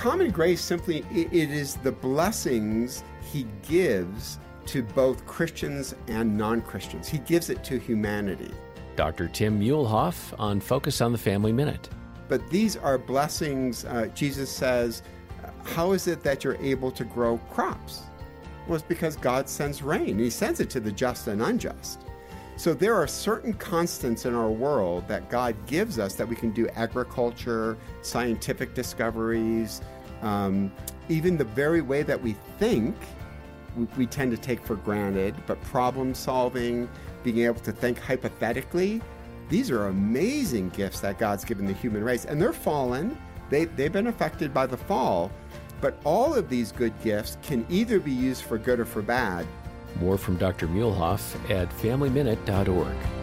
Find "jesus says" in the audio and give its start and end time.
14.14-15.02